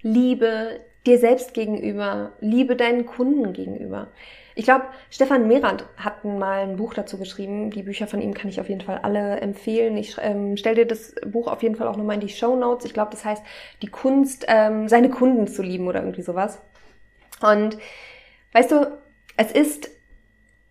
Liebe 0.00 0.80
dir 1.06 1.18
selbst 1.18 1.54
gegenüber, 1.54 2.32
Liebe 2.40 2.76
deinen 2.76 3.06
Kunden 3.06 3.52
gegenüber. 3.52 4.08
Ich 4.54 4.64
glaube, 4.64 4.84
Stefan 5.10 5.48
Merath 5.48 5.86
hat 5.96 6.24
mal 6.24 6.60
ein 6.60 6.76
Buch 6.76 6.94
dazu 6.94 7.18
geschrieben. 7.18 7.70
Die 7.70 7.82
Bücher 7.82 8.06
von 8.06 8.20
ihm 8.20 8.34
kann 8.34 8.50
ich 8.50 8.60
auf 8.60 8.68
jeden 8.68 8.82
Fall 8.82 8.98
alle 8.98 9.40
empfehlen. 9.40 9.96
Ich 9.96 10.16
ähm, 10.20 10.56
stelle 10.56 10.76
dir 10.76 10.86
das 10.86 11.14
Buch 11.26 11.46
auf 11.48 11.62
jeden 11.62 11.76
Fall 11.76 11.88
auch 11.88 11.96
nochmal 11.96 12.14
in 12.14 12.20
die 12.20 12.28
Show 12.28 12.54
Notes. 12.54 12.84
Ich 12.84 12.92
glaube, 12.92 13.10
das 13.10 13.24
heißt, 13.24 13.42
die 13.80 13.86
Kunst, 13.86 14.44
ähm, 14.48 14.88
seine 14.88 15.08
Kunden 15.08 15.46
zu 15.46 15.62
lieben 15.62 15.88
oder 15.88 16.00
irgendwie 16.00 16.22
sowas. 16.22 16.60
Und 17.40 17.78
weißt 18.52 18.70
du, 18.70 18.98
es 19.36 19.52
ist 19.52 19.90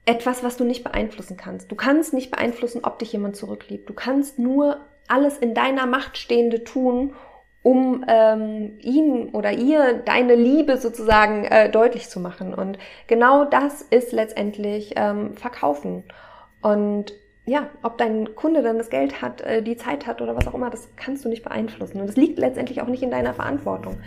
etwas, 0.05 0.43
was 0.43 0.57
du 0.57 0.63
nicht 0.63 0.83
beeinflussen 0.83 1.37
kannst. 1.37 1.71
Du 1.71 1.75
kannst 1.75 2.13
nicht 2.13 2.31
beeinflussen, 2.31 2.81
ob 2.83 2.99
dich 2.99 3.11
jemand 3.11 3.35
zurückliebt. 3.35 3.89
Du 3.89 3.93
kannst 3.93 4.39
nur 4.39 4.77
alles 5.07 5.37
in 5.37 5.53
deiner 5.53 5.85
Macht 5.85 6.17
Stehende 6.17 6.63
tun, 6.63 7.13
um 7.63 8.03
ähm, 8.07 8.77
ihm 8.79 9.29
oder 9.33 9.51
ihr 9.51 10.01
deine 10.05 10.35
Liebe 10.35 10.77
sozusagen 10.77 11.45
äh, 11.45 11.69
deutlich 11.69 12.09
zu 12.09 12.19
machen. 12.19 12.53
Und 12.53 12.79
genau 13.07 13.45
das 13.45 13.81
ist 13.81 14.11
letztendlich 14.11 14.93
ähm, 14.95 15.35
Verkaufen. 15.35 16.03
Und 16.61 17.13
ja, 17.45 17.69
ob 17.83 17.97
dein 17.97 18.35
Kunde 18.35 18.61
dann 18.61 18.77
das 18.77 18.89
Geld 18.89 19.21
hat, 19.21 19.41
äh, 19.41 19.61
die 19.61 19.77
Zeit 19.77 20.07
hat 20.07 20.21
oder 20.21 20.35
was 20.35 20.47
auch 20.47 20.53
immer, 20.53 20.69
das 20.69 20.89
kannst 20.95 21.25
du 21.25 21.29
nicht 21.29 21.43
beeinflussen. 21.43 22.01
Und 22.01 22.07
das 22.07 22.15
liegt 22.15 22.39
letztendlich 22.39 22.81
auch 22.81 22.87
nicht 22.87 23.03
in 23.03 23.11
deiner 23.11 23.33
Verantwortung. 23.33 23.99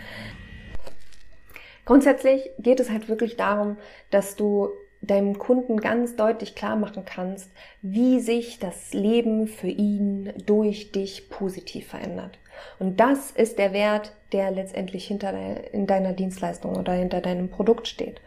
Grundsätzlich 1.85 2.49
geht 2.57 2.79
es 2.79 2.89
halt 2.89 3.07
wirklich 3.07 3.37
darum, 3.37 3.77
dass 4.09 4.35
du 4.35 4.69
deinem 5.07 5.37
Kunden 5.37 5.79
ganz 5.79 6.15
deutlich 6.15 6.55
klar 6.55 6.75
machen 6.75 7.03
kannst, 7.05 7.49
wie 7.81 8.19
sich 8.19 8.59
das 8.59 8.93
Leben 8.93 9.47
für 9.47 9.67
ihn 9.67 10.33
durch 10.45 10.91
dich 10.91 11.29
positiv 11.29 11.87
verändert. 11.87 12.37
Und 12.79 12.99
das 12.99 13.31
ist 13.31 13.59
der 13.59 13.73
Wert, 13.73 14.13
der 14.31 14.51
letztendlich 14.51 15.05
hinter 15.05 15.31
de 15.31 15.69
in 15.71 15.87
deiner 15.87 16.13
Dienstleistung 16.13 16.75
oder 16.75 16.93
hinter 16.93 17.21
deinem 17.21 17.49
Produkt 17.49 17.87
steht. 17.87 18.21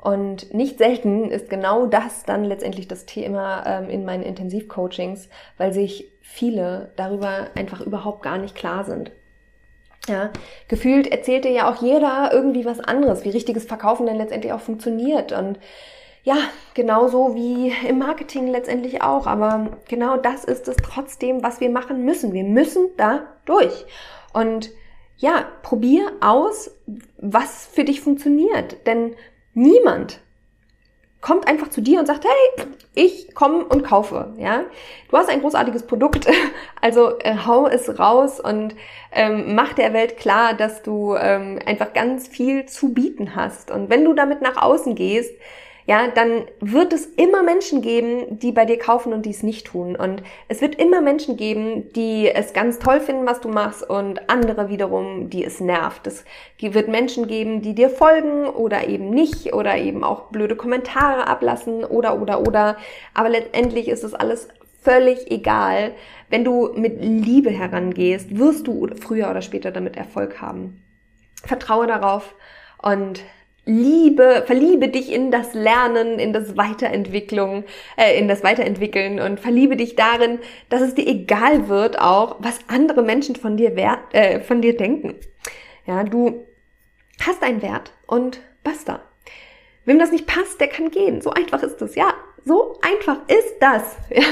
Und 0.00 0.54
nicht 0.54 0.78
selten 0.78 1.30
ist 1.30 1.50
genau 1.50 1.86
das 1.86 2.24
dann 2.24 2.44
letztendlich 2.44 2.88
das 2.88 3.04
Thema 3.04 3.64
ähm, 3.66 3.90
in 3.90 4.04
meinen 4.04 4.22
Intensivcoachings, 4.22 5.28
weil 5.58 5.72
sich 5.72 6.10
viele 6.22 6.92
darüber 6.96 7.48
einfach 7.54 7.80
überhaupt 7.80 8.22
gar 8.22 8.38
nicht 8.38 8.54
klar 8.54 8.84
sind. 8.84 9.12
Ja, 10.08 10.30
gefühlt 10.68 11.06
erzählt 11.06 11.44
dir 11.44 11.50
ja 11.50 11.70
auch 11.70 11.82
jeder 11.82 12.30
irgendwie 12.32 12.64
was 12.64 12.80
anderes, 12.80 13.24
wie 13.24 13.30
richtiges 13.30 13.66
Verkaufen 13.66 14.06
denn 14.06 14.16
letztendlich 14.16 14.52
auch 14.54 14.60
funktioniert. 14.60 15.32
Und 15.32 15.58
ja, 16.22 16.36
genauso 16.74 17.34
wie 17.34 17.72
im 17.88 17.98
Marketing 17.98 18.46
letztendlich 18.46 19.02
auch. 19.02 19.26
Aber 19.26 19.78
genau 19.88 20.16
das 20.16 20.44
ist 20.44 20.68
es 20.68 20.76
trotzdem, 20.76 21.42
was 21.42 21.60
wir 21.60 21.70
machen 21.70 22.04
müssen. 22.04 22.32
Wir 22.32 22.44
müssen 22.44 22.90
da 22.96 23.22
durch. 23.46 23.86
Und 24.32 24.70
ja, 25.16 25.44
probier 25.62 26.12
aus, 26.20 26.70
was 27.18 27.66
für 27.66 27.84
dich 27.84 28.00
funktioniert. 28.00 28.86
Denn 28.86 29.14
niemand 29.54 30.20
kommt 31.20 31.46
einfach 31.46 31.68
zu 31.68 31.82
dir 31.82 32.00
und 32.00 32.06
sagt, 32.06 32.24
hey, 32.24 32.66
ich 32.94 33.34
komme 33.34 33.64
und 33.64 33.84
kaufe, 33.84 34.32
ja. 34.38 34.64
Du 35.10 35.16
hast 35.16 35.28
ein 35.28 35.42
großartiges 35.42 35.86
Produkt, 35.86 36.26
also 36.80 37.18
äh, 37.18 37.36
hau 37.46 37.66
es 37.66 37.98
raus 37.98 38.40
und 38.40 38.74
ähm, 39.12 39.54
mach 39.54 39.74
der 39.74 39.92
Welt 39.92 40.16
klar, 40.16 40.54
dass 40.54 40.82
du 40.82 41.14
ähm, 41.14 41.58
einfach 41.66 41.92
ganz 41.92 42.26
viel 42.26 42.66
zu 42.66 42.94
bieten 42.94 43.36
hast. 43.36 43.70
Und 43.70 43.90
wenn 43.90 44.04
du 44.04 44.14
damit 44.14 44.40
nach 44.40 44.56
außen 44.56 44.94
gehst, 44.94 45.34
ja, 45.90 46.06
dann 46.06 46.44
wird 46.60 46.92
es 46.92 47.04
immer 47.04 47.42
Menschen 47.42 47.82
geben, 47.82 48.38
die 48.38 48.52
bei 48.52 48.64
dir 48.64 48.78
kaufen 48.78 49.12
und 49.12 49.26
die 49.26 49.30
es 49.30 49.42
nicht 49.42 49.66
tun. 49.66 49.96
Und 49.96 50.22
es 50.46 50.60
wird 50.60 50.76
immer 50.76 51.00
Menschen 51.00 51.36
geben, 51.36 51.92
die 51.94 52.30
es 52.32 52.52
ganz 52.52 52.78
toll 52.78 53.00
finden, 53.00 53.26
was 53.26 53.40
du 53.40 53.48
machst 53.48 53.90
und 53.90 54.30
andere 54.30 54.68
wiederum, 54.68 55.30
die 55.30 55.44
es 55.44 55.58
nervt. 55.58 56.06
Es 56.06 56.24
wird 56.60 56.86
Menschen 56.86 57.26
geben, 57.26 57.60
die 57.60 57.74
dir 57.74 57.90
folgen 57.90 58.46
oder 58.46 58.86
eben 58.86 59.10
nicht 59.10 59.52
oder 59.52 59.78
eben 59.78 60.04
auch 60.04 60.30
blöde 60.30 60.54
Kommentare 60.54 61.26
ablassen 61.26 61.84
oder, 61.84 62.22
oder, 62.22 62.46
oder. 62.46 62.76
Aber 63.12 63.28
letztendlich 63.28 63.88
ist 63.88 64.04
es 64.04 64.14
alles 64.14 64.46
völlig 64.82 65.28
egal. 65.32 65.90
Wenn 66.28 66.44
du 66.44 66.70
mit 66.72 67.02
Liebe 67.02 67.50
herangehst, 67.50 68.38
wirst 68.38 68.68
du 68.68 68.86
früher 68.94 69.28
oder 69.28 69.42
später 69.42 69.72
damit 69.72 69.96
Erfolg 69.96 70.40
haben. 70.40 70.84
Vertraue 71.44 71.88
darauf 71.88 72.36
und 72.80 73.24
liebe, 73.70 74.42
verliebe 74.46 74.88
dich 74.88 75.12
in 75.12 75.30
das 75.30 75.54
Lernen, 75.54 76.18
in 76.18 76.32
das 76.32 76.56
Weiterentwicklung, 76.56 77.64
äh, 77.96 78.18
in 78.18 78.26
das 78.26 78.42
Weiterentwickeln 78.42 79.20
und 79.20 79.38
verliebe 79.38 79.76
dich 79.76 79.96
darin, 79.96 80.40
dass 80.68 80.80
es 80.80 80.94
dir 80.94 81.06
egal 81.06 81.68
wird 81.68 81.98
auch, 82.00 82.36
was 82.40 82.58
andere 82.66 83.02
Menschen 83.02 83.36
von 83.36 83.56
dir 83.56 83.76
wert, 83.76 84.00
äh, 84.12 84.40
von 84.40 84.60
dir 84.60 84.76
denken. 84.76 85.14
Ja, 85.86 86.02
du 86.02 86.46
hast 87.24 87.42
einen 87.42 87.62
Wert 87.62 87.92
und 88.06 88.40
basta. 88.64 89.02
Wem 89.84 89.98
das 89.98 90.12
nicht 90.12 90.26
passt, 90.26 90.60
der 90.60 90.68
kann 90.68 90.90
gehen. 90.90 91.20
So 91.20 91.30
einfach 91.30 91.62
ist 91.62 91.80
es. 91.80 91.94
Ja, 91.94 92.14
so 92.44 92.78
einfach 92.82 93.18
ist 93.28 93.54
das. 93.60 93.96
Ja. 94.10 94.22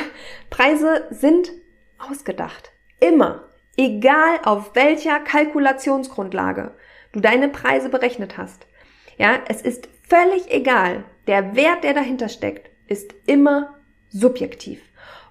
Preise 0.50 1.06
sind 1.10 1.52
ausgedacht. 1.98 2.72
Immer. 3.00 3.44
Egal 3.76 4.40
auf 4.44 4.74
welcher 4.74 5.20
Kalkulationsgrundlage 5.20 6.74
du 7.12 7.20
deine 7.20 7.48
Preise 7.48 7.88
berechnet 7.88 8.36
hast. 8.36 8.67
Ja, 9.18 9.40
es 9.48 9.62
ist 9.62 9.88
völlig 10.08 10.50
egal. 10.50 11.04
Der 11.26 11.54
Wert, 11.54 11.84
der 11.84 11.94
dahinter 11.94 12.28
steckt, 12.28 12.70
ist 12.86 13.12
immer 13.26 13.74
subjektiv. 14.08 14.80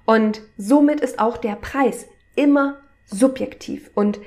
Und 0.06 0.42
somit 0.58 1.02
ist 1.02 1.20
auch 1.20 1.38
der 1.38 1.56
Preis 1.56 2.08
immer 2.36 2.80
subjektiv. 3.06 3.90
Und 3.96 4.20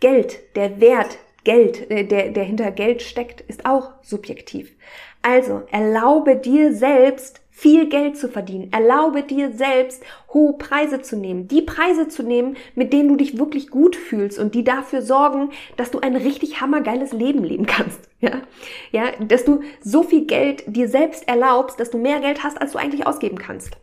Geld, 0.00 0.56
der 0.56 0.80
Wert, 0.80 1.18
Geld, 1.44 1.90
äh, 1.90 2.04
der, 2.04 2.30
der 2.30 2.44
hinter 2.44 2.70
Geld 2.70 3.02
steckt, 3.02 3.40
ist 3.42 3.66
auch 3.66 3.92
subjektiv. 4.02 4.76
Also 5.22 5.62
erlaube 5.70 6.36
dir 6.36 6.74
selbst 6.74 7.42
viel 7.50 7.88
Geld 7.88 8.16
zu 8.16 8.28
verdienen. 8.28 8.72
Erlaube 8.72 9.22
dir 9.22 9.52
selbst, 9.52 10.02
hohe 10.32 10.54
Preise 10.54 11.00
zu 11.02 11.16
nehmen. 11.16 11.46
Die 11.46 11.62
Preise 11.62 12.08
zu 12.08 12.22
nehmen, 12.22 12.56
mit 12.74 12.92
denen 12.92 13.08
du 13.08 13.16
dich 13.16 13.38
wirklich 13.38 13.68
gut 13.68 13.94
fühlst 13.94 14.38
und 14.38 14.54
die 14.54 14.64
dafür 14.64 15.02
sorgen, 15.02 15.50
dass 15.76 15.90
du 15.90 16.00
ein 16.00 16.16
richtig 16.16 16.60
hammergeiles 16.60 17.12
Leben 17.12 17.44
leben 17.44 17.66
kannst. 17.66 18.00
Ja, 18.20 18.42
ja, 18.90 19.12
dass 19.20 19.44
du 19.44 19.62
so 19.80 20.02
viel 20.02 20.26
Geld 20.26 20.64
dir 20.66 20.88
selbst 20.88 21.28
erlaubst, 21.28 21.78
dass 21.78 21.90
du 21.90 21.98
mehr 21.98 22.20
Geld 22.20 22.42
hast, 22.42 22.60
als 22.60 22.72
du 22.72 22.78
eigentlich 22.78 23.06
ausgeben 23.06 23.38
kannst. 23.38 23.76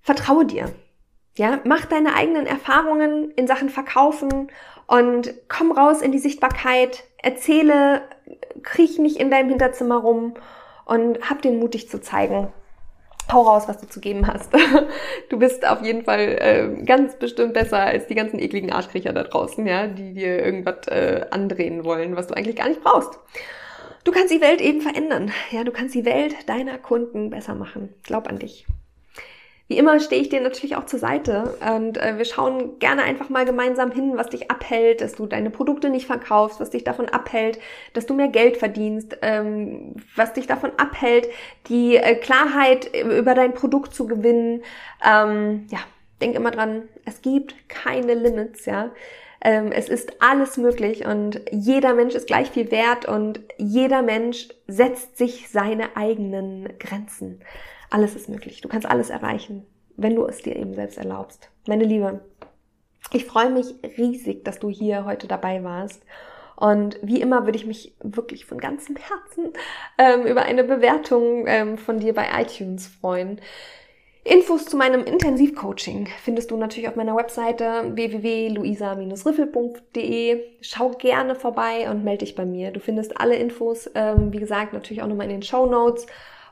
Vertraue 0.00 0.44
dir. 0.44 0.72
Ja, 1.38 1.60
mach 1.64 1.84
deine 1.84 2.14
eigenen 2.14 2.46
Erfahrungen 2.46 3.30
in 3.30 3.46
Sachen 3.46 3.68
Verkaufen 3.68 4.50
und 4.88 5.34
komm 5.48 5.70
raus 5.70 6.02
in 6.02 6.10
die 6.10 6.18
Sichtbarkeit. 6.18 7.04
Erzähle, 7.22 8.02
kriech 8.64 8.98
nicht 8.98 9.18
in 9.18 9.30
deinem 9.30 9.48
Hinterzimmer 9.48 9.98
rum 9.98 10.34
und 10.84 11.30
hab 11.30 11.40
den 11.40 11.60
Mut, 11.60 11.74
dich 11.74 11.88
zu 11.88 12.00
zeigen. 12.00 12.48
Hau 13.30 13.42
raus, 13.42 13.68
was 13.68 13.78
du 13.78 13.86
zu 13.86 14.00
geben 14.00 14.26
hast. 14.26 14.52
Du 15.28 15.38
bist 15.38 15.68
auf 15.68 15.82
jeden 15.82 16.04
Fall 16.04 16.38
äh, 16.40 16.82
ganz 16.84 17.16
bestimmt 17.16 17.52
besser 17.52 17.80
als 17.80 18.06
die 18.06 18.14
ganzen 18.14 18.40
ekligen 18.40 18.72
Arschkriecher 18.72 19.12
da 19.12 19.22
draußen, 19.22 19.64
ja, 19.66 19.86
die 19.86 20.14
dir 20.14 20.42
irgendwas 20.42 20.88
äh, 20.88 21.26
andrehen 21.30 21.84
wollen, 21.84 22.16
was 22.16 22.28
du 22.28 22.34
eigentlich 22.34 22.56
gar 22.56 22.68
nicht 22.68 22.82
brauchst. 22.82 23.18
Du 24.02 24.10
kannst 24.10 24.32
die 24.32 24.40
Welt 24.40 24.60
eben 24.60 24.80
verändern. 24.80 25.30
Ja, 25.50 25.62
du 25.62 25.70
kannst 25.70 25.94
die 25.94 26.06
Welt 26.06 26.34
deiner 26.48 26.78
Kunden 26.78 27.30
besser 27.30 27.54
machen. 27.54 27.94
Glaub 28.02 28.26
an 28.26 28.38
dich. 28.38 28.66
Wie 29.68 29.76
immer 29.76 30.00
stehe 30.00 30.22
ich 30.22 30.30
dir 30.30 30.40
natürlich 30.40 30.76
auch 30.76 30.86
zur 30.86 30.98
Seite 30.98 31.54
und 31.76 31.98
äh, 31.98 32.16
wir 32.16 32.24
schauen 32.24 32.78
gerne 32.78 33.02
einfach 33.02 33.28
mal 33.28 33.44
gemeinsam 33.44 33.90
hin, 33.90 34.12
was 34.16 34.30
dich 34.30 34.50
abhält, 34.50 35.02
dass 35.02 35.12
du 35.12 35.26
deine 35.26 35.50
Produkte 35.50 35.90
nicht 35.90 36.06
verkaufst, 36.06 36.58
was 36.58 36.70
dich 36.70 36.84
davon 36.84 37.10
abhält, 37.10 37.58
dass 37.92 38.06
du 38.06 38.14
mehr 38.14 38.28
Geld 38.28 38.56
verdienst, 38.56 39.18
ähm, 39.20 39.96
was 40.16 40.32
dich 40.32 40.46
davon 40.46 40.72
abhält, 40.78 41.28
die 41.68 41.96
äh, 41.96 42.14
Klarheit 42.14 42.90
über 42.96 43.34
dein 43.34 43.52
Produkt 43.52 43.94
zu 43.94 44.06
gewinnen. 44.06 44.62
Ähm, 45.06 45.66
ja, 45.70 45.80
denk 46.22 46.34
immer 46.34 46.50
dran, 46.50 46.88
es 47.04 47.20
gibt 47.20 47.54
keine 47.68 48.14
Limits, 48.14 48.64
ja. 48.64 48.90
Ähm, 49.42 49.70
es 49.70 49.90
ist 49.90 50.14
alles 50.20 50.56
möglich 50.56 51.04
und 51.04 51.42
jeder 51.52 51.92
Mensch 51.92 52.14
ist 52.14 52.26
gleich 52.26 52.50
viel 52.50 52.70
wert 52.70 53.04
und 53.04 53.40
jeder 53.58 54.00
Mensch 54.00 54.48
setzt 54.66 55.18
sich 55.18 55.50
seine 55.50 55.94
eigenen 55.94 56.70
Grenzen. 56.78 57.40
Alles 57.90 58.14
ist 58.14 58.28
möglich. 58.28 58.60
Du 58.60 58.68
kannst 58.68 58.86
alles 58.86 59.10
erreichen, 59.10 59.66
wenn 59.96 60.14
du 60.14 60.26
es 60.26 60.42
dir 60.42 60.56
eben 60.56 60.74
selbst 60.74 60.98
erlaubst. 60.98 61.50
Meine 61.66 61.84
Liebe, 61.84 62.20
ich 63.12 63.24
freue 63.24 63.50
mich 63.50 63.74
riesig, 63.96 64.44
dass 64.44 64.58
du 64.58 64.68
hier 64.68 65.04
heute 65.04 65.26
dabei 65.26 65.64
warst. 65.64 66.02
Und 66.56 66.98
wie 67.02 67.20
immer 67.20 67.46
würde 67.46 67.56
ich 67.56 67.66
mich 67.66 67.94
wirklich 68.02 68.44
von 68.44 68.58
ganzem 68.58 68.96
Herzen 68.96 69.52
ähm, 69.96 70.26
über 70.26 70.42
eine 70.42 70.64
Bewertung 70.64 71.46
ähm, 71.46 71.78
von 71.78 72.00
dir 72.00 72.14
bei 72.14 72.26
iTunes 72.40 72.88
freuen. 72.88 73.40
Infos 74.24 74.64
zu 74.66 74.76
meinem 74.76 75.04
Intensivcoaching 75.04 76.08
findest 76.22 76.50
du 76.50 76.56
natürlich 76.56 76.88
auf 76.88 76.96
meiner 76.96 77.14
Webseite 77.16 77.92
www.luisa-riffel.de. 77.94 80.42
Schau 80.60 80.90
gerne 80.90 81.36
vorbei 81.36 81.88
und 81.88 82.04
melde 82.04 82.26
dich 82.26 82.34
bei 82.34 82.44
mir. 82.44 82.72
Du 82.72 82.80
findest 82.80 83.18
alle 83.20 83.36
Infos, 83.36 83.88
ähm, 83.94 84.32
wie 84.32 84.40
gesagt, 84.40 84.72
natürlich 84.74 85.02
auch 85.02 85.06
nochmal 85.06 85.26
in 85.26 85.32
den 85.32 85.42
Show 85.42 85.64
Notes. 85.64 86.06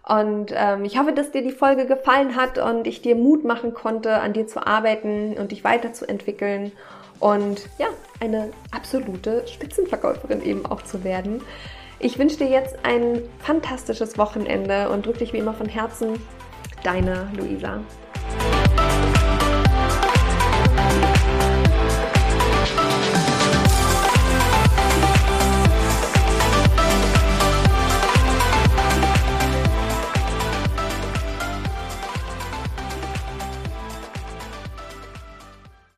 Und 0.08 0.52
ähm, 0.54 0.84
ich 0.84 0.98
hoffe, 0.98 1.12
dass 1.12 1.32
dir 1.32 1.42
die 1.42 1.50
Folge 1.50 1.86
gefallen 1.86 2.36
hat 2.36 2.58
und 2.58 2.86
ich 2.86 3.02
dir 3.02 3.16
Mut 3.16 3.44
machen 3.44 3.74
konnte, 3.74 4.20
an 4.20 4.32
dir 4.32 4.46
zu 4.46 4.64
arbeiten 4.64 5.34
und 5.34 5.50
dich 5.50 5.64
weiterzuentwickeln 5.64 6.70
und 7.18 7.68
ja, 7.78 7.86
eine 8.20 8.50
absolute 8.70 9.46
Spitzenverkäuferin 9.48 10.42
eben 10.42 10.64
auch 10.64 10.82
zu 10.82 11.02
werden. 11.02 11.42
Ich 11.98 12.18
wünsche 12.18 12.36
dir 12.36 12.48
jetzt 12.48 12.76
ein 12.84 13.22
fantastisches 13.38 14.16
Wochenende 14.16 14.90
und 14.90 15.06
drücke 15.06 15.20
dich 15.20 15.32
wie 15.32 15.38
immer 15.38 15.54
von 15.54 15.68
Herzen 15.68 16.20
Deine 16.84 17.28
Luisa. 17.36 17.80